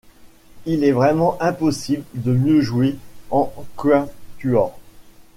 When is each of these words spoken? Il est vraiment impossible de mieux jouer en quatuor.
Il 0.65 0.83
est 0.83 0.93
vraiment 0.93 1.37
impossible 1.39 2.03
de 2.15 2.31
mieux 2.33 2.59
jouer 2.59 2.95
en 3.29 3.53
quatuor. 3.77 4.75